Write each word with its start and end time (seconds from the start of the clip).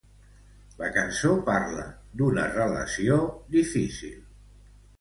La 0.79 0.87
cançó 0.95 1.33
parla 1.49 1.85
d'una 2.23 2.47
relació 2.55 3.21
difícil. 3.59 4.21